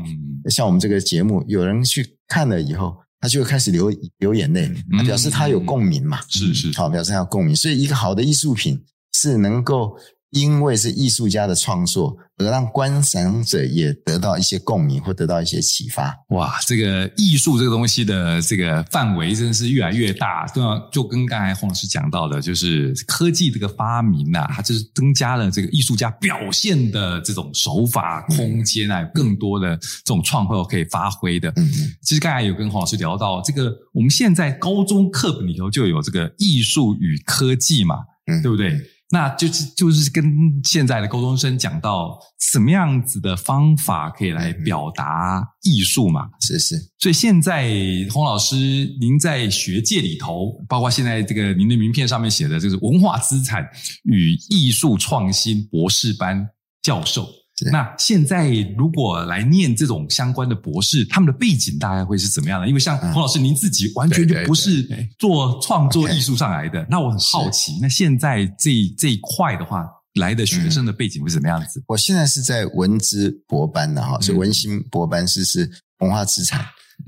[0.50, 4.70] 像我们这个节目，有人去看了以后，他就会开始流流眼泪，
[5.06, 6.20] 表示他有共鸣嘛。
[6.28, 7.56] 是是，好，表示他有共鸣。
[7.56, 8.84] 所以一个好的艺术品
[9.14, 9.96] 是能够。
[10.32, 16.16] 因为是艺术家的创作，而让观赏者也得到一些共鸣，或得到一些启发。
[16.30, 20.46] 哇，这个艺术这个东西的这个范围真的是越来越大。
[20.54, 31.50] 对啊，就跟刚才洪老师讲到的，就是科技这个发明啊，它就是增加了这个艺术家表现的这种手法、空间啊，有更多的这种创作可以发挥的。
[31.56, 31.96] 嗯嗯。
[32.04, 37.96] 其实刚才有跟洪老师聊到这个，我们现在高中课本里头就有这个艺术与科技嘛，
[38.28, 38.80] 嗯，对不对？
[39.12, 40.24] 那就是就是跟
[40.64, 42.20] 现在的高中生讲到
[42.52, 46.30] 什么样子的方法可以来表达艺术嘛？
[46.42, 46.76] 是是。
[47.00, 47.74] 所以现在
[48.12, 48.56] 洪老师，
[49.02, 53.68] 您在学界里头，包括现在这个您的名片上面写的，就是文化资产
[54.04, 56.48] 与艺术创新博士班
[56.84, 57.28] 教授。
[57.72, 62.68] 那现在如果来念这种相关的博士，他们的背景大概会是怎么样的？
[62.68, 71.84] 因为像洪老师您自己完全就不是做创作艺术上来的，那我很好奇，那现在这这一块的话，来的学生的背景会怎么样子？
[71.88, 75.70] 我现在是在文资博班的哈，是文心博班，是是
[76.00, 76.62] 文化资产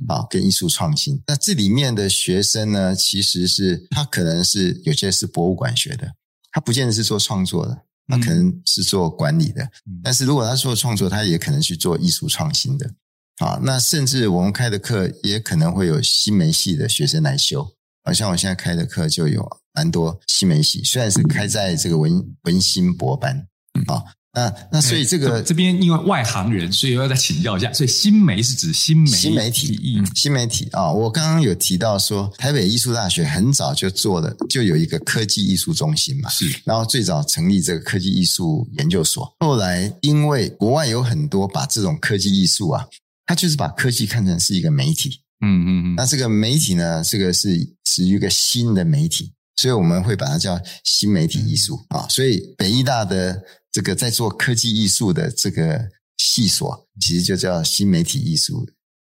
[0.07, 1.21] 啊跟艺术创新。
[1.27, 6.11] 那这里面的学生呢，其实是他可能是有些是博物馆学的，
[6.51, 7.77] 他不见得是做创作的。
[8.11, 9.67] 他可能是做管理的，
[10.03, 12.93] 但是如果他做创作，他也可能去做艺术创新的。
[13.37, 17.67] 啊，那甚至我们开的课也可能会有新媒系的学生来修。
[18.03, 23.47] 好像我现在开的课就有蛮多新媒系，虽然是开在这个文文心博班
[23.87, 24.03] 啊。
[24.33, 27.73] 那那所以这个这边因为外行人，所以我要再请教一下。
[27.73, 30.89] 所以新媒是指新媒新媒体，嗯，新媒体啊。
[30.89, 36.29] 我刚刚有提到说，台北艺术大学很早就做了，就有一个科技艺术中心嘛。
[36.29, 36.49] 是。
[36.63, 42.87] 然后最早成立这个科技艺术研究所，后来因为国外有很多把这种科技艺术啊，
[43.25, 45.19] 它就是把科技看成是一个媒体。
[45.45, 45.95] 嗯嗯嗯。
[45.95, 47.49] 那这个媒体呢，这个是
[47.83, 52.07] 是一个新的媒体，所以我们会把它叫新媒体艺术啊。
[52.07, 53.43] 所以北艺大的。
[53.71, 55.79] 这个在做科技艺术的这个
[56.17, 58.67] 系所，其实就叫新媒体艺术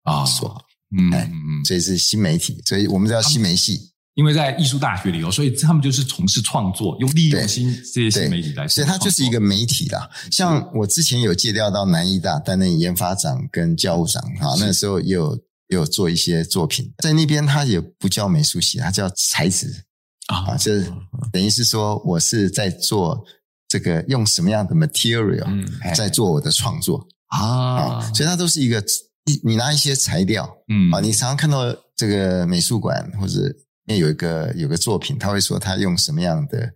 [0.05, 0.49] 啊所，
[0.97, 3.93] 嗯嗯嗯，所以是新媒体，所以我们叫新媒系。
[4.15, 10.09] 因为在艺术大学里头，所以他们就是从事创作，用利用新这些新媒体来，所以它就是一个媒体啦。
[10.31, 15.37] 像我之前有借调到南艺大担任研发长跟教务长啊，那时候也有
[15.69, 19.85] 也有做一些作品，在那边它也不叫美术系，它叫材质
[20.29, 20.91] 啊，就是
[21.31, 23.23] 等于是说我是在做
[23.69, 27.07] 这个用什么样的 material 在做我的创作。
[27.29, 28.83] 啊，所以它都是一个
[29.25, 30.91] 你你拿一些材料，嗯。
[30.93, 33.41] 啊，你常常看到这个美术馆或者
[33.85, 36.73] 那有一个有个作品，他会说他用什么样的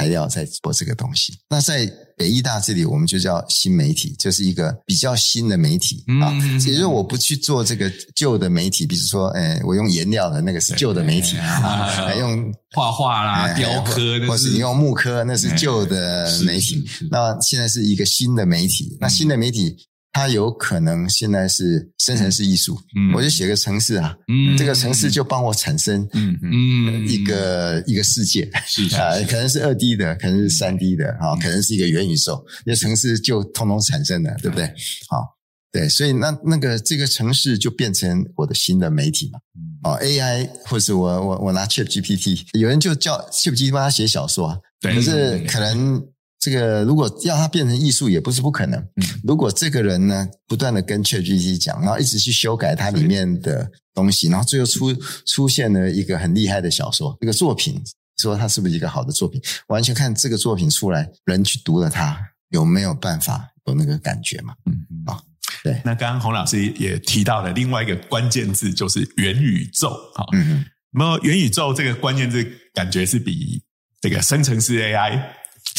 [0.00, 0.04] 嗯。
[0.04, 1.34] 材料在做这个东西。
[1.50, 1.86] 那在
[2.16, 6.32] 北艺大这里，我们就叫新媒体，就是一个比较新的媒体啊。
[6.66, 13.94] 也就是我不去做这个旧的媒体，比如说，哎，我用颜料的那个是旧的媒体啊，用画画啦、雕刻，
[14.26, 16.82] 或是你用木刻，那是旧的媒体。
[17.10, 19.76] 那现在是一个新的媒体，那新的媒体。
[20.12, 34.66] 它有可能现在是生成式艺术，嗯，我就写个城市啊，嗯，这个城市就帮我产生，嗯嗯，一个一个世界，是 啊，可能是二 D 的，可能是三 D 的，啊，可能是一个元宇宙，那城市就通通产生了，对不对？
[35.08, 35.38] 好，
[35.70, 39.38] 对，所以那那个这个城市就变成我的新的媒体嘛，
[39.84, 46.04] 哦，AI 或者是我我我拿 ChatGPT，有人就叫 ChatGPT 帮他写小说，对，可是可能。
[46.40, 48.82] 这个如果要它变成艺术，也不是不可能。
[49.22, 57.78] 如果这个人呢，不断的跟 ChatGPT 讲，然后一直去修改它里面的东西，然后最后出出现了一个很厉害的小说，这个作品，
[58.16, 59.38] 说它是不是一个好的作品？
[59.68, 64.54] 完全看这个作品出来，人去读了它，有没有办法有那个感觉嘛？
[64.64, 65.20] 嗯嗯啊，
[65.62, 65.78] 对。
[65.84, 69.90] 那刚刚洪老师也提到了另外一个关键字，就是元宇宙。
[70.14, 73.62] 哈，嗯，那么元宇宙这个关键字，感觉是比
[74.00, 75.20] 这个生成式 AI。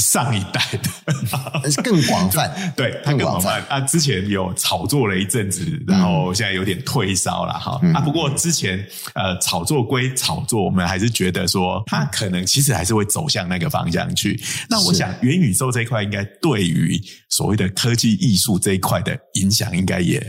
[0.02, 3.64] 上一代的更广泛， 对，它更广泛。
[3.70, 7.80] 啊，之前有炒作了一阵子，然后现在有点退烧了哈。
[7.94, 8.84] 啊，不过之前
[9.14, 14.42] 呃，炒作归炒作，我们还是觉得说它可能其实还是会走向那个方向去。
[14.68, 20.22] 那我想元宇宙这一块应该对于所谓的科技艺术这一块的影响，应该也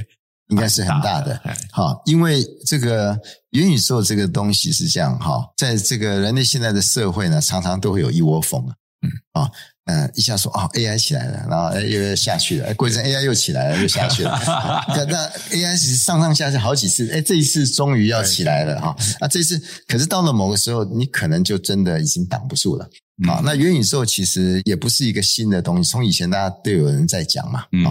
[0.48, 1.40] 应该是很大的。
[1.70, 3.18] 好，因为这个
[3.50, 8.74] 元宇宙这个东西是这样哈，在这个人类现在的社会呢，常常都会有一窝蜂啊。
[9.02, 9.50] 嗯啊，
[9.86, 14.30] 嗯，一下说啊，AI 起来了，然后又下去了，哎，过一阵 AI 又起来了，又下去了。
[14.88, 18.96] 那那 AI 是上上下下好几次，哎，这一次终于要起来了哈。
[19.20, 22.88] 那这次可是到了某个时候，你可能就真的已经挡不住了。
[23.28, 27.64] 啊，那元宇宙其实也不是一个新的东西，从以前大家都有人在讲嘛。
[27.72, 27.84] 嗯，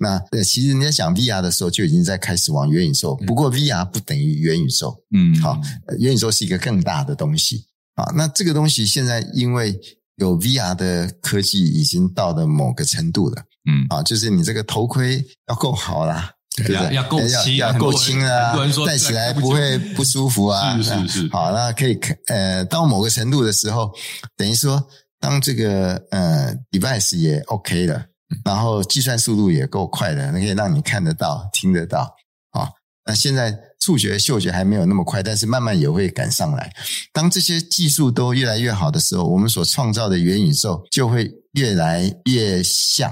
[0.00, 5.02] 那其实人家讲 VR 的时候就已经在开始往元宇宙，不过 VR 不等于元宇宙。
[5.14, 5.60] 嗯，好，
[5.98, 7.66] 元宇宙是一个更大的东西。
[7.94, 9.80] 啊，那这个东西现在因为。
[10.18, 16.94] 有 VR 的科技已经到了某个程度了，嗯啊，就是你这个头盔要够好啦，对不对？
[16.94, 18.52] 要够轻，要够轻啊，
[18.86, 20.76] 戴起来不会不舒服啊。
[20.76, 21.28] 是是是。
[21.30, 23.92] 好，那可以呃，到某个程度的时候，
[24.36, 24.84] 等于说，
[25.20, 28.04] 当这个呃 device 也 OK 了，
[28.44, 32.14] 然后计算速度也够快了，那可以让你看得到、听得到。
[32.50, 32.68] 啊，
[33.04, 33.56] 那现在。
[33.80, 36.72] 触觉、嗅觉还没有那么快，但是慢慢也会赶上来。
[37.12, 43.10] 当这些技术都越来越好的时候，我们所创造的元宇宙就会越来越像。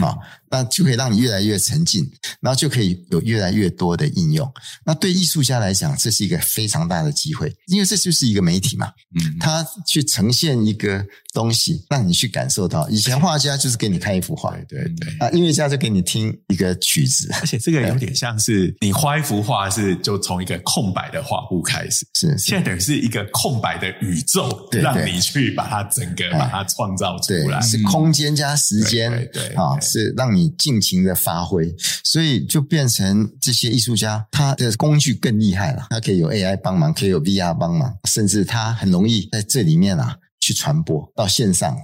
[0.00, 0.18] 啊、哦，
[0.50, 2.10] 那就可以让你越来越沉浸，
[2.40, 4.52] 然后就可以有越来越多的应用。
[4.84, 8.88] 那对艺术家来讲，这是一个非常大的机会，因为这就是一个媒体嘛。
[9.14, 12.88] 嗯，他去呈现一个东西，让你去感受到。
[12.88, 15.18] 以前画家就是给你看一幅画，对对，对。
[15.18, 29.78] 啊，音乐家就给你听一个曲子，而且这个有点像是你画一幅画是就从一个空白的画布开始，是，是现在等于是一个空白的宇宙，对对，让你去把它整个把它创造出来，是空间加时间，对，对，对啊。
[29.80, 31.74] 是让你尽情的发挥，
[32.04, 35.86] 所以就变成这些艺术家，他的工具更厉害了。
[35.90, 41.76] 他可以有 AI 帮忙，可以有 VR 帮忙，甚至他很容易在这里面啊去传播到线上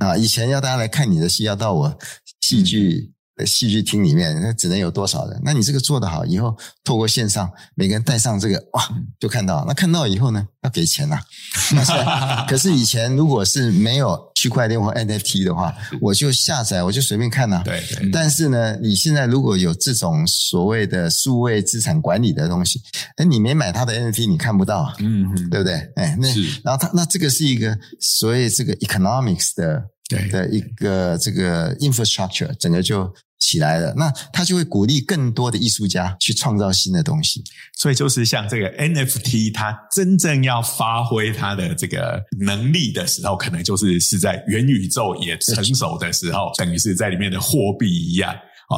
[0.00, 0.16] 啊。
[0.16, 1.98] 以前要大家来看你的戏，要到我
[2.40, 3.12] 戏剧。
[3.46, 5.40] 戏剧厅里面那只能有多少人？
[5.44, 9.64] 那你这个做得好，以后透过线上，每个人带上这个，哇，就看到。
[9.66, 11.18] 那看到以后呢，要给钱呐、
[11.96, 12.46] 啊。
[12.48, 17.62] 可是以前如果是没有区块链或 NFT 的话，我就下载，我就随便看呐、啊。
[17.64, 18.10] 对对。
[18.10, 22.80] 但是呢，你现在如果有这种所谓的数位资产管理的东西，
[23.16, 25.74] 哎，你没买他的 NFT，你看不到，嗯嗯，对不对？
[25.96, 26.28] 哎，那
[26.62, 29.82] 然后他那这个是一个所谓这个 economics 的。
[30.18, 37.42] 对的一个这个 infrastructure 整个就起来了，那他就会鼓励更多的艺术家去创造新的东西。
[37.76, 48.32] 所以就是像这个 NFT，它真正要发挥它的这个能力的时候，可能就是是在元宇宙也成熟的时候，等于是在里面的货币一样。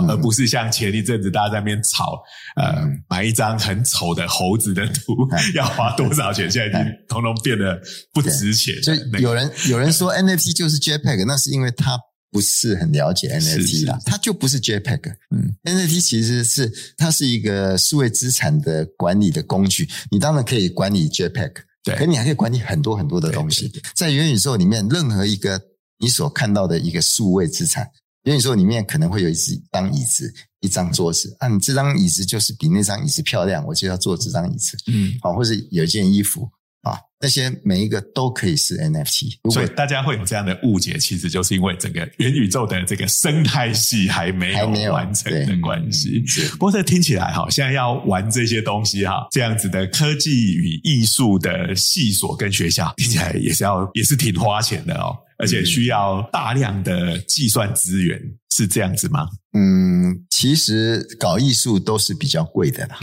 [0.08, 2.22] 而不是像前一阵子大家在那边吵，
[2.56, 5.14] 呃，买一张很丑的猴子的图
[5.54, 6.50] 要花多少钱？
[6.50, 7.80] 现在已经通通变得
[8.12, 8.74] 不值钱。
[8.82, 11.98] 所以有人有人说 NFT 就是 JPEG，那是因为他
[12.30, 15.14] 不是很了解 NFT 啦，它就不是 JPEG。
[15.30, 19.88] 嗯，NFT 其实是它是一个数位资产的管理的工具。
[20.10, 21.52] 你当然可以管理 JPEG，
[21.84, 23.70] 对，可你还可以管理很多很多的东西。
[23.94, 25.60] 在元宇宙里面，任何一个
[25.98, 27.86] 你所看到的一个数位资产，
[28.24, 29.34] 元宇宙里面可能会有一
[29.72, 31.34] 张椅子、一张桌子。
[31.40, 34.76] 啊，你这张椅子就是比那张椅子漂亮，我就要坐这张椅子。
[34.86, 36.50] 嗯，好，或者有一件衣服。
[36.84, 46.22] 啊，那些每一个都可以是 NFT，所以大家会有这样的误解，其实就是因为整个元宇宙的这个生态系还没有完成的关系。
[46.52, 58.20] 不过这听起来哈，现在要玩这些东西哈，这样子的科技与艺术的系所跟学校，听起来也是要也是挺花钱的哦，而且需要大量的计算资源。
[58.56, 59.26] 是这样子吗？
[59.54, 62.96] 嗯，其实搞艺术都是比较贵的啦，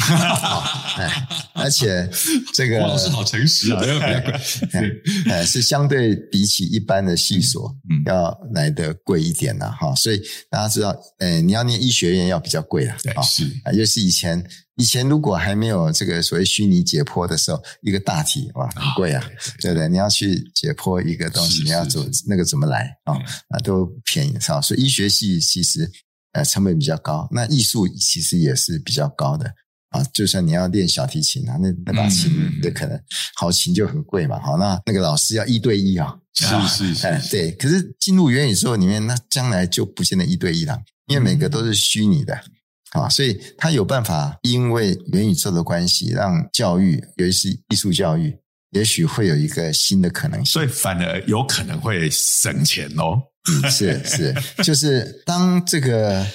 [1.56, 2.10] 而且
[2.54, 9.94] 这个老师好诚实啊，要 比较贵，是相对比起一般的系所，嗯，要来的贵一点的哈。
[9.96, 14.42] 所以大家知道，呃，你要念医学院要比较贵了，对，是啊，尤其是以前。
[14.78, 19.24] 以前如果还没有这个所谓虚拟解剖的时候，一个大体哇很贵啊，
[19.60, 19.88] 对不对？
[19.90, 23.14] 你要去解剖一个东西，你要走那个怎么来啊？
[23.50, 24.62] 啊，都便宜是吧？
[24.62, 25.92] 所以医学系其实
[26.32, 29.54] 呃成本比较高，那艺术其实也是比较高的
[29.90, 30.02] 啊。
[30.14, 33.00] 就算你要练小提琴啊，那那把琴的可能
[33.36, 34.40] 好琴就很贵嘛。
[34.40, 37.52] 好，那那个老师要一对一啊，是是是，对。
[37.52, 42.42] 可是进入元宇宙里面，那将来就不见得一对一了，因为每个都是虚拟的。
[42.92, 48.38] 啊，所以他有办法，因为元宇宙的关系，让教育，尤其是艺术教育，
[48.72, 50.46] 也许会有一个新的可能性。
[50.46, 53.22] 所以反而有可能会省钱哦。
[53.50, 56.26] 嗯，是是，就是当这个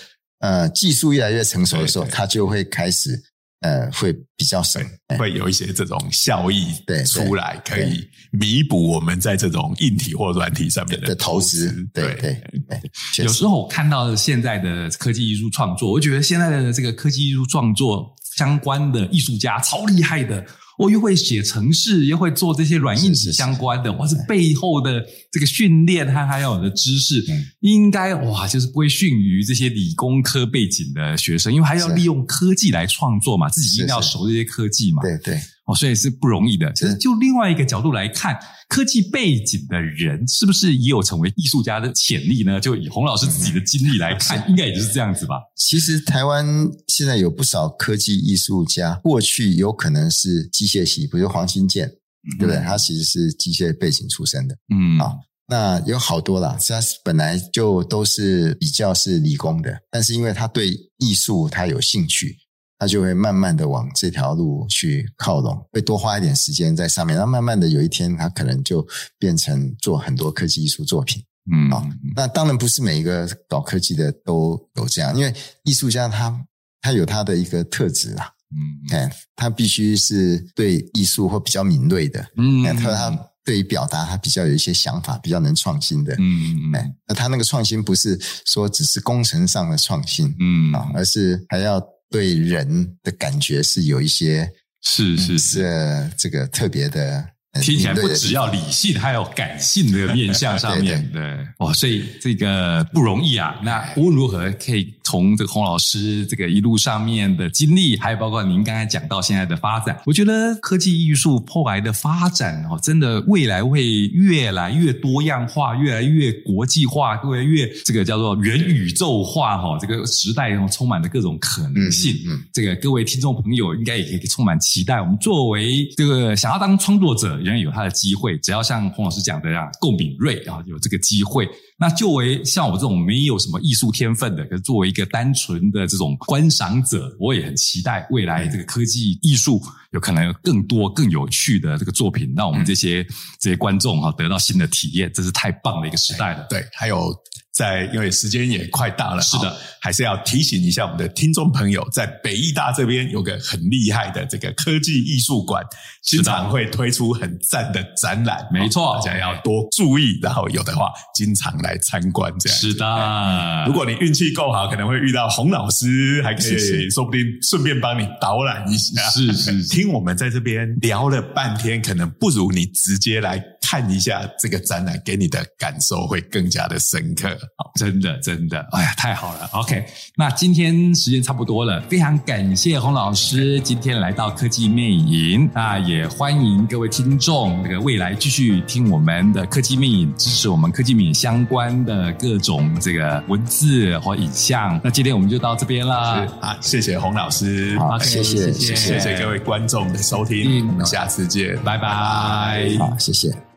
[0.41, 3.23] 呃技术越来越成熟的时候，它就会开始。
[3.67, 4.81] 呃，会比较省，
[5.19, 11.73] 会有一些这种效益对出来，可以弥补我们在这种硬体或软体上面的投资。
[11.93, 20.45] 对对对，有时候我看到现在的科技艺术创作，我觉得现在的这个科技艺术创作相关的艺术家超厉害的。
[20.79, 27.25] 我又会写程式，又会做这些软硬体相关的，哇，是背后的这个训练，他还有的知识，
[27.61, 35.41] 应该哇，就是不会逊于这些理工科背景的学生，因为还要利用科技来创作嘛，自己一定要熟这些科技嘛，对对。
[35.67, 36.73] 哦，所以是不容易的。
[36.75, 38.39] 其实就另外一个角度来看，
[38.69, 42.61] 科技背景的人是不是也有成为艺术家的潜力呢？
[42.61, 45.35] 就以洪老师自己的经历来看，嗯、应该也就是这样子吧。
[45.57, 46.47] 其实台湾
[46.87, 52.63] 现在有不少科技艺术家，过去有可能是机械系，比如黄新建，嗯、对不对？
[52.63, 54.55] 他其实是机械背景出身的。
[54.73, 55.13] 嗯，啊，
[55.49, 62.37] 那有好多啦，他本来就都是比较是理工的，但是因为他对艺术他有兴趣。
[62.79, 67.17] 他就会慢慢的往这条路去靠拢，会多花一点时间在上面。
[67.17, 68.87] 那慢慢的有一天，他可能就
[69.19, 71.25] 变成做很多科技艺术作品。
[71.51, 71.83] 嗯，啊，
[72.15, 76.39] 那当然不是每一个搞科技的都有这样，因为艺术家他
[76.83, 78.29] 他有他的一个特质啊。
[78.51, 82.25] 嗯，哎他必须是对艺术或比较敏锐的。
[82.37, 86.15] 嗯，他他对于表达他比较有一些想法，比较能创新的。
[86.19, 91.83] 嗯嗯，那他那个创新不是说只是工程上的创新，嗯啊，而是还要。
[92.11, 94.53] 对人的感觉是有一些
[94.83, 97.36] 是是是这个特别的。
[97.61, 103.55] 听起来不只要理性，还有感性的面向上面，对，对，对，哇，所以这个不容易啊。
[103.63, 119.79] 那无论如何，可以从这个洪老师这个一路上面的经历，还有包括您刚才讲到现在的发展，我觉得科技艺术后来的发展哦，真的未来会越来越多样化，越来越国际化，越来越这个叫做元宇宙化哈。
[119.81, 122.15] 这个时代充满了各种可能性。
[122.27, 125.01] 嗯，这个各位听众朋友应该也可以充满期待。
[125.01, 127.41] 我们作为这个想要当创作者。
[127.47, 131.49] 仍然有他的机会，只要像洪老师讲的这样够敏锐啊，有这个机会。
[131.79, 143.05] 那作为像我这种没有什么艺术天分的，可是作为一个单纯的这种观赏者，我也很期待未来这个科技艺术有可能有更多更有趣的这个作品，让我们这些
[143.39, 146.47] 这些观众哈得到新的体验，这是太棒的一个时代了。
[146.51, 147.15] 对，还有。
[147.57, 155.65] 在，因为时间也快到了，是的，还是要提醒一下我们的听众朋友，在北艺大这边有个很厉害的这个科技艺术馆，
[156.03, 162.59] 经常会推出很赞的展览，没错，大家要多注意，然后有的话经常来参观这样。
[162.59, 169.01] 是的，如果你运气够好，可能会遇到洪老师，还可以说不定顺便帮你导览一下。
[169.09, 173.43] 是是，听我们在这边聊了半天，可能不如你直接来。
[173.69, 177.29] 看一下这个展览，给你的感受会更加的深刻。
[177.57, 179.49] 好，真的真的，哎呀，太好了。
[179.53, 179.85] OK，
[180.17, 194.81] 那今天时间差不多了，非常感谢洪老师今天来到科技魅影，那也欢迎各位听众，那个未来继续听我们的科技魅影，支持我们科技魅影相关的各种这个文字或影像。
[194.85, 203.56] 那今天我们就到这边啦，好，谢谢洪老师，好，谢谢谢谢谢谢各位观众的收听，我们下次见，拜拜，好，谢谢。